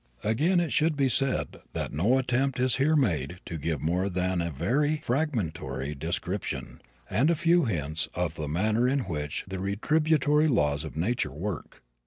[0.23, 4.41] Again it should be said that no attempt is here made to give more than
[4.41, 10.47] a very fragmentary description, and a few hints, of the manner in which the retributory
[10.49, 11.83] laws of nature work.